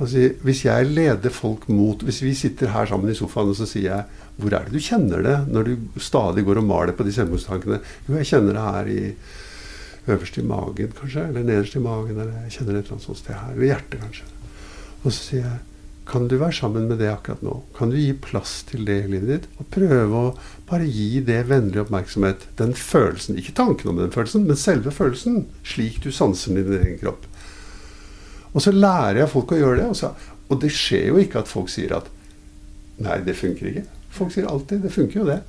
[0.00, 3.68] altså, Hvis jeg leder folk mot Hvis vi sitter her sammen i sofaen, og så
[3.68, 7.04] sier jeg Hvor er det du kjenner det når du stadig går og maler på
[7.04, 7.82] de selvmordstankene?
[8.08, 9.02] Jo, jeg kjenner det her i
[10.06, 11.28] øverst i magen, kanskje.
[11.28, 12.16] Eller nederst i magen.
[12.16, 13.54] Eller jeg kjenner det et eller annet sånt sted her.
[13.58, 14.32] Ved hjertet, kanskje.
[15.04, 15.64] Og så sier jeg
[16.06, 17.56] kan du være sammen med det akkurat nå?
[17.74, 19.46] Kan du gi plass til det i livet ditt?
[19.58, 20.34] Og prøve å
[20.68, 22.46] bare gi det vennlig oppmerksomhet.
[22.60, 23.38] Den følelsen.
[23.40, 25.48] Ikke tanken om den følelsen, men selve følelsen.
[25.66, 27.26] Slik du sanser den i din egen kropp.
[28.52, 29.88] Og så lærer jeg folk å gjøre det.
[29.90, 30.12] Og, så,
[30.46, 32.12] og det skjer jo ikke at folk sier at
[33.02, 33.82] Nei, det funker ikke.
[34.16, 35.42] Folk sier alltid det funker jo det.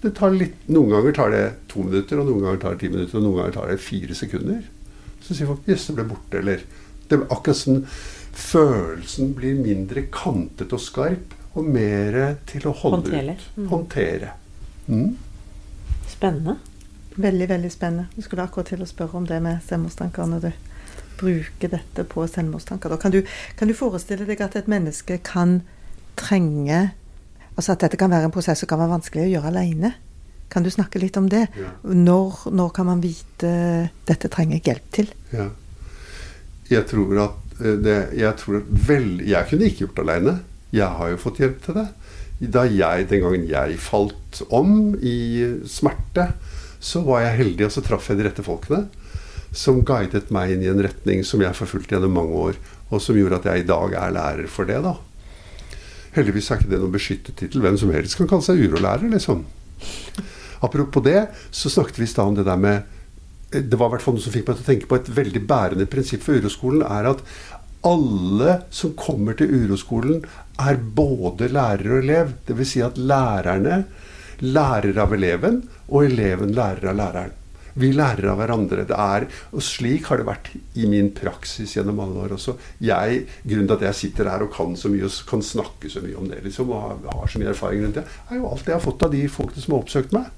[0.00, 2.88] det tar litt, noen ganger tar det to minutter, og noen ganger tar det ti
[2.92, 4.62] minutter, og noen ganger tar det fire sekunder.
[5.24, 6.64] Så sier folk 'jøss, det ble borte', eller
[7.10, 7.82] det ble akkurat sånn
[8.34, 13.36] Følelsen blir mindre kantet og skarp, og mer til å holde Håndtere.
[13.38, 13.66] ut.
[13.70, 14.30] Håndtere.
[14.86, 15.16] Mm.
[16.10, 16.56] Spennende.
[17.14, 18.08] Veldig, veldig spennende.
[18.16, 20.50] Du skulle akkurat til å spørre om det med selvmordstanker når du
[21.20, 22.96] bruker dette på selvmordstanker.
[22.98, 23.20] Kan du,
[23.56, 25.60] kan du forestille deg at et menneske kan
[26.18, 26.90] trenge
[27.54, 29.92] Altså at dette kan være en prosess som kan være vanskelig å gjøre alene?
[30.50, 31.44] Kan du snakke litt om det?
[31.54, 31.68] Ja.
[31.86, 33.52] Når, når kan man vite
[34.08, 35.12] dette trenger jeg hjelp til?
[35.30, 35.46] Ja.
[36.66, 40.34] Jeg tror at det, jeg, tror vel, jeg kunne ikke gjort det aleine.
[40.74, 41.86] Jeg har jo fått hjelp til det.
[42.54, 46.32] Da jeg, Den gangen jeg falt om i smerte,
[46.82, 48.84] så var jeg heldig, og så traff jeg de rette folkene.
[49.54, 52.58] Som guidet meg inn i en retning som jeg forfulgte gjennom mange år.
[52.90, 54.82] Og som gjorde at jeg i dag er lærer for det.
[54.82, 54.96] da.
[56.14, 57.62] Heldigvis er ikke det noen beskyttet tittel.
[57.62, 59.44] Hvem som helst kan kalle seg urolærer, liksom.
[60.64, 62.93] Apropos det, så snakket vi i stad om det der med
[63.54, 65.44] Det var i hvert fall noe som fikk meg til å tenke på et veldig
[65.46, 67.22] bærende prinsipp for uroskolen, er at
[67.84, 70.24] alle som kommer til uroskolen,
[70.62, 72.34] er både lærer og elev.
[72.48, 72.74] Dvs.
[72.74, 73.84] Si at lærerne
[74.44, 77.40] lærer av eleven, og eleven lærer av læreren.
[77.74, 78.84] Vi lærer av hverandre.
[78.86, 82.54] Det er, og Slik har det vært i min praksis gjennom alle år også.
[82.86, 86.02] Jeg, grunnen til at jeg sitter her og kan så mye og kan snakke så
[86.04, 88.76] mye om det, liksom, og har, så mye erfaring rundt det, er jo alt jeg
[88.76, 90.30] har fått av de folkene som har oppsøkt meg.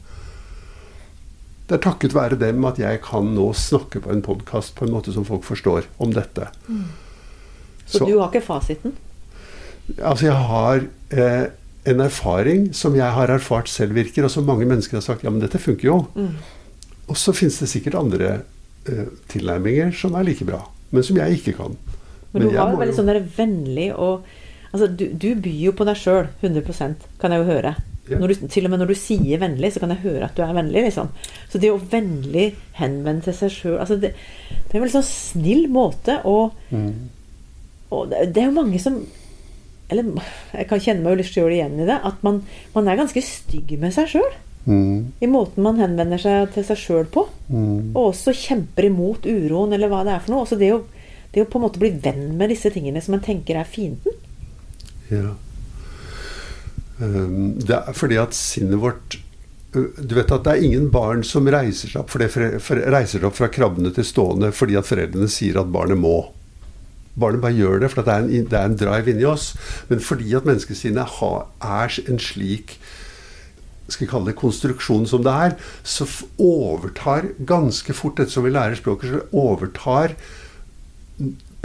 [1.66, 4.94] Det er takket være dem at jeg kan nå snakke på en podkast på en
[4.94, 6.46] måte som folk forstår om dette.
[7.86, 8.94] Så, du har ikke fasiten?
[9.96, 11.48] Altså, jeg har eh,
[11.90, 15.30] en erfaring som jeg har erfart selv virker, og som mange mennesker har sagt ja,
[15.30, 15.98] men dette funker jo.
[17.06, 18.32] Og så finnes det sikkert andre
[18.86, 20.62] eh, tilnærminger som er like bra,
[20.94, 21.78] men som jeg ikke kan.
[22.32, 24.26] Men du jeg har jo veldig sånn der vennlig og
[24.74, 27.70] Altså, du, du byr jo på deg sjøl 100% kan jeg jo høre.
[28.06, 30.54] Du, til og med når du sier vennlig, så kan jeg høre at du er
[30.54, 31.10] vennlig, liksom.
[31.50, 35.08] Så det å vennlig henvende til seg sjøl altså det, det er en veldig sånn
[35.10, 36.36] snill måte å
[37.94, 38.98] Og det, det er jo mange som
[39.90, 40.08] Eller
[40.52, 41.98] jeg kan kjenne meg jo sjøl igjen i det.
[42.02, 42.40] At man,
[42.74, 44.34] man er ganske stygg med seg sjøl.
[44.66, 47.26] Mm, I måten man henvender seg til seg sjøl på.
[47.48, 47.94] mm.
[47.94, 50.42] Og også kjemper imot uroen, eller hva det er for noe.
[50.42, 50.80] Også det å,
[51.34, 54.18] det å på en måte bli venn med disse tingene som man tenker er fienden.
[55.12, 55.36] Ja.
[57.00, 59.18] Um, det er fordi at sinnet vårt
[59.76, 62.30] Du vet at det er ingen barn som reiser seg opp, for det,
[62.88, 66.30] reiser seg opp fra krabbene til stående fordi at foreldrene sier at barnet må.
[67.20, 69.50] Barnet bare gjør det, for det er, en, det er en drive inni oss.
[69.90, 71.20] Men fordi at menneskesinnet
[71.60, 72.78] er en slik
[73.86, 75.54] skal vi kalle det konstruksjon som det er,
[75.86, 76.06] så
[76.42, 80.16] overtar ganske fort dette som vi lærer språket, så overtar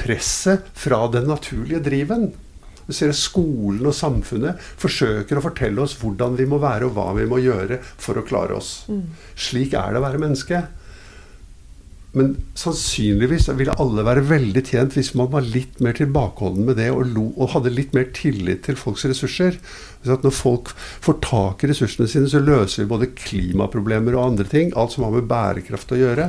[0.02, 2.32] presset fra den naturlige driven.
[2.88, 6.98] Du ser at Skolen og samfunnet forsøker å fortelle oss hvordan vi må være og
[6.98, 8.84] hva vi må gjøre for å klare oss.
[9.36, 10.66] Slik er det å være menneske.
[12.12, 16.90] Men sannsynligvis ville alle være veldig tjent hvis man var litt mer tilbakeholden med det
[16.92, 19.56] og, lo, og hadde litt mer tillit til folks ressurser.
[20.04, 24.48] Så når folk får tak i ressursene sine, så løser vi både klimaproblemer og andre
[24.52, 24.76] ting.
[24.76, 26.28] Alt som har med bærekraft å gjøre.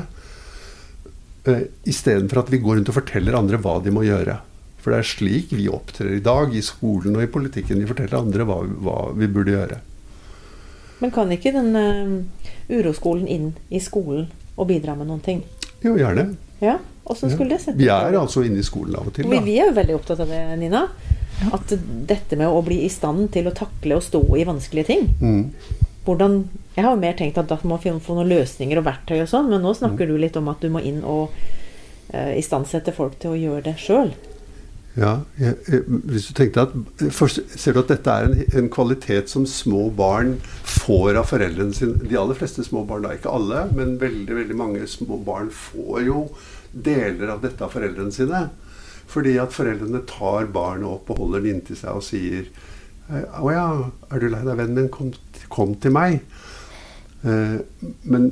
[1.48, 4.38] Uh, Istedenfor at vi går rundt og forteller andre hva de må gjøre.
[4.82, 7.78] For det er slik vi opptrer i dag, i skolen og i politikken.
[7.78, 9.78] Vi forteller andre hva, hva vi burde gjøre.
[11.02, 15.44] Men kan ikke den uh, uroskolen inn i skolen og bidra med noen ting?
[15.82, 16.32] Jo, gjerne.
[16.62, 16.76] Ja,
[17.10, 19.26] Åssen skulle det sett Vi er altså inne i skolen av og til.
[19.26, 19.42] Vi, Da.
[19.42, 20.84] vi er jo veldig opptatt av det, Nina.
[21.52, 21.72] At
[22.06, 25.50] dette med å bli i stand til å takle og stå i vanskelige ting Mm.
[26.06, 26.44] hvordan,
[26.76, 29.28] Jeg har jo mer tenkt at da må vi få noen løsninger og verktøy og
[29.28, 31.30] sånn, men nå snakker du litt om at du må inn og
[32.14, 34.12] uh, istandsette folk til å gjøre det sjøl.
[34.92, 36.72] Ja, jeg, jeg, hvis du tenkte at
[37.16, 40.34] først, Ser du at dette er en, en kvalitet som små barn
[40.68, 41.96] får av foreldrene sine?
[42.02, 46.04] De aller fleste små barn, da ikke alle, men veldig veldig mange små barn får
[46.10, 46.26] jo
[46.72, 48.44] deler av dette av foreldrene sine.
[49.12, 52.46] Fordi at foreldrene tar barnet opp og holder det inntil seg og sier
[53.12, 53.66] Å ja,
[54.12, 54.92] er du lei deg, vennen min?
[54.92, 55.10] Kom,
[55.52, 56.20] kom til meg.
[57.28, 57.58] Eh,
[58.08, 58.30] men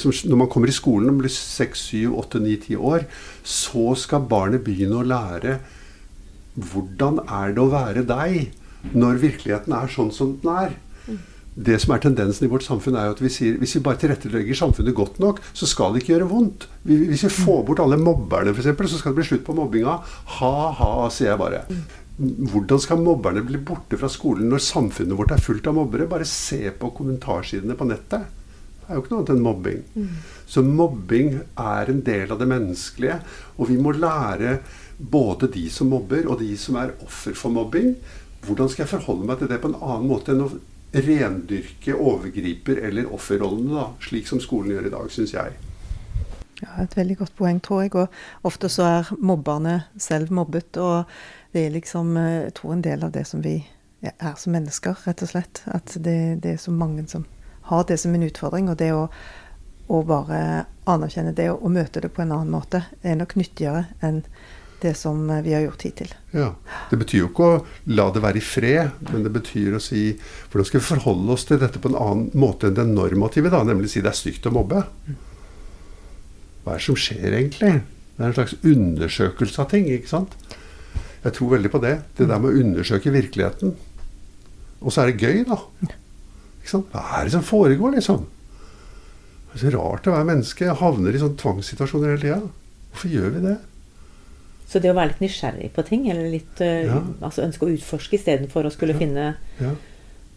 [0.00, 3.04] som, når man kommer i skolen og blir 6, 7, 8, 9, 10 år,
[3.44, 5.58] så skal barnet begynne å lære
[6.60, 10.78] hvordan er det å være deg når virkeligheten er sånn som den er.
[11.60, 13.98] Det som er tendensen i vårt samfunn, er jo at vi sier hvis vi bare
[14.00, 16.68] tilrettelegger samfunnet godt nok, så skal det ikke gjøre vondt.
[16.86, 19.98] Hvis vi får bort alle mobberne, f.eks., så skal det bli slutt på mobbinga.
[20.38, 21.64] Ha-ha, sier jeg bare.
[22.20, 26.08] Hvordan skal mobberne bli borte fra skolen når samfunnet vårt er fullt av mobbere?
[26.08, 28.39] Bare se på kommentarsidene på nettet.
[28.90, 29.82] Er jo ikke noe annet enn mobbing.
[30.50, 33.20] Så mobbing er en del av det menneskelige.
[33.58, 34.58] Og vi må lære
[34.98, 37.94] både de som mobber, og de som er offer for mobbing.
[38.44, 40.50] Hvordan skal jeg forholde meg til det på en annen måte enn å
[40.90, 45.58] rendyrke overgriper- eller offerrollene, da, slik som skolen gjør i dag, syns jeg.
[46.60, 47.94] Ja, Et veldig godt poeng, tror jeg.
[47.94, 48.08] Og
[48.42, 50.76] ofte så er mobberne selv mobbet.
[50.76, 51.04] Og
[51.52, 53.64] det er liksom, eh, jeg tror en del av det som vi
[54.02, 55.62] er som mennesker, rett og slett.
[55.66, 57.24] At det, det er så mange som
[57.70, 58.70] har det som en utfordring.
[58.70, 59.06] Og det å,
[59.90, 60.40] å bare
[60.90, 64.24] anerkjenne det og, møte det på en annen måte, er nok nyttigere enn
[64.80, 66.12] det som vi har gjort hittil.
[66.32, 66.54] Ja.
[66.88, 67.56] Det betyr jo ikke å
[67.92, 71.44] la det være i fred, men det betyr å si hvordan skal vi forholde oss
[71.48, 74.48] til dette på en annen måte enn den normative, da, nemlig si det er stygt
[74.48, 74.80] å mobbe.
[76.64, 77.74] Hva er det som skjer egentlig?
[78.16, 80.34] Det er en slags undersøkelse av ting, ikke sant?
[81.20, 81.94] Jeg tror veldig på det.
[82.16, 83.76] Det der med å undersøke virkeligheten.
[84.80, 85.60] Og så er det gøy, da.
[86.78, 88.26] Hva er det som foregår, liksom?
[89.52, 90.64] Det er så rart å være menneske.
[90.68, 92.40] Jeg havner i sånne tvangssituasjoner hele tida.
[92.92, 93.56] Hvorfor gjør vi det?
[94.70, 97.00] Så det å være litt nysgjerrig på ting, eller litt eh, Ja.
[97.26, 98.98] altså ønske å utforske istedenfor å skulle Ja.
[98.98, 99.24] finne
[99.60, 99.72] Ja,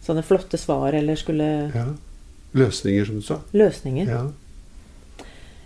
[0.02, 1.86] sånne flotte svar, eller skulle ja.
[2.54, 3.38] Løsninger, som du sa.
[3.52, 4.06] Løsninger.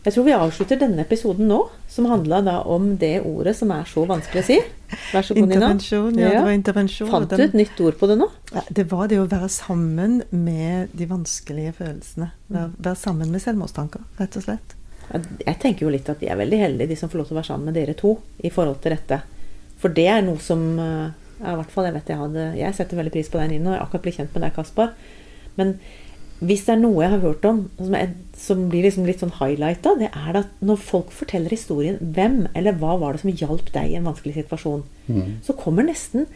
[0.09, 1.59] Jeg tror vi avslutter denne episoden nå,
[1.93, 4.57] som handla da om det ordet som er så vanskelig å si.
[5.13, 5.69] Vær så god, Nina.
[5.69, 7.11] Ja, det var intervensjon.
[7.13, 8.31] Fant du et nytt ord på det nå?
[8.55, 12.31] Ja, det var det å være sammen med de vanskelige følelsene.
[12.49, 14.75] Være, være sammen med selvmordstanker, rett og slett.
[15.13, 17.41] Jeg tenker jo litt at de er veldig heldige, de som får lov til å
[17.43, 19.21] være sammen med dere to i forhold til dette.
[19.85, 21.07] For det er noe som eh,
[21.43, 23.75] ja, i hvert fall jeg vet jeg hadde Jeg setter veldig pris på deg, Nina,
[23.75, 24.97] og jeg akkurat blitt kjent med deg, Kaspar.
[25.61, 25.77] Men
[26.41, 29.35] hvis det er noe jeg har hørt om som, er, som blir liksom litt sånn
[29.41, 33.73] highlighta, det er at når folk forteller historien hvem eller hva var det som hjalp
[33.75, 34.85] deg i en vanskelig situasjon,
[35.43, 36.27] så kommer nesten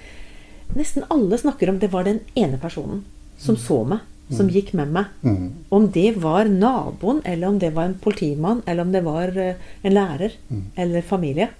[0.74, 3.04] nesten alle snakker om det var den ene personen
[3.38, 4.00] som så meg,
[4.32, 5.04] som gikk med meg.
[5.22, 5.48] Mm.
[5.68, 9.56] Om det var naboen, eller om det var en politimann, eller om det var eh,
[9.82, 10.32] en lærer
[10.76, 11.50] eller familie.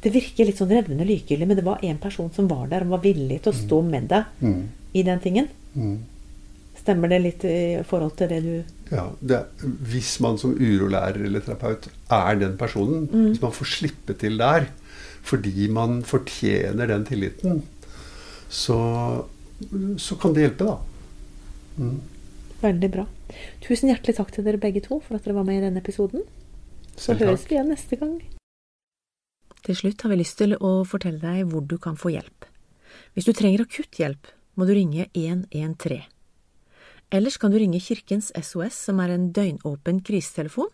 [0.00, 2.94] Det virker litt sånn revnende likegyldig, men det var en person som var der og
[2.94, 4.68] var villig til å stå med deg Mm.
[4.94, 5.48] i den tingen.
[6.82, 6.84] Mm.
[6.84, 8.54] Stemmer det litt i forhold til det du
[8.92, 9.38] Ja, det,
[9.88, 14.66] hvis man som urolærer eller terapeut er den personen, hvis man får slippe til der
[15.22, 17.62] fordi man fortjener den tilliten,
[18.50, 19.24] så,
[19.96, 20.74] så kan det hjelpe, da.
[21.78, 22.00] Mm.
[22.62, 23.04] Veldig bra.
[23.62, 26.26] Tusen hjertelig takk til dere begge to for at dere var med i denne episoden.
[26.98, 28.16] Så høres vi igjen neste gang.
[29.62, 32.50] Til slutt har vi lyst til å fortelle deg hvor du kan få hjelp.
[33.14, 34.26] Hvis du trenger akutt hjelp,
[34.58, 36.02] må du ringe 113.
[37.12, 40.70] Ellers kan du ringe Kirkens SOS, som er en døgnåpen krisetelefon.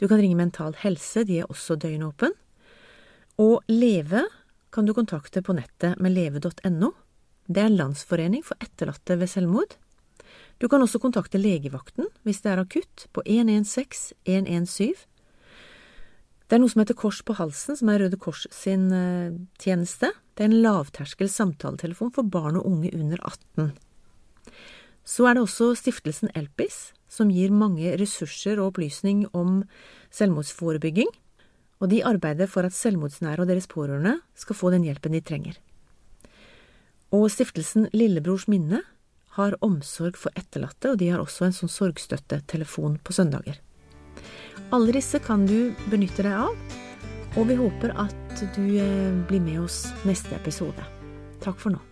[0.00, 2.32] Du kan ringe Mental Helse, de er også døgnåpen.
[3.36, 4.22] Og Leve
[4.72, 6.92] kan du kontakte på nettet med leve.no.
[7.48, 9.76] Det er en landsforening for etterlatte ved selvmord.
[10.58, 14.96] Du kan også kontakte legevakten hvis det er akutt, på 116 117.
[16.48, 20.14] Det er noe som heter Kors på halsen, som er Røde Kors sin eh, tjeneste.
[20.32, 23.74] Det er en lavterskel samtaletelefon for barn og unge under 18.
[25.08, 29.62] Så er det også stiftelsen Elpis, som gir mange ressurser og opplysning om
[30.12, 31.08] selvmordsforebygging,
[31.80, 35.56] og de arbeider for at selvmordsnære og deres pårørende skal få den hjelpen de trenger.
[37.14, 38.82] Og stiftelsen Lillebrors minne
[39.38, 43.62] har omsorg for etterlatte, og de har også en sånn sorgstøttetelefon på søndager.
[44.74, 46.78] Alle disse kan du benytte deg av,
[47.38, 50.84] og vi håper at du eh, blir med oss neste episode.
[51.44, 51.87] Takk for nå.